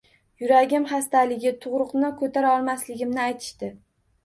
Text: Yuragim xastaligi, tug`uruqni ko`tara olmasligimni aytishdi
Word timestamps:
Yuragim 0.43 0.87
xastaligi, 0.93 1.51
tug`uruqni 1.67 2.11
ko`tara 2.23 2.55
olmasligimni 2.57 3.25
aytishdi 3.29 3.73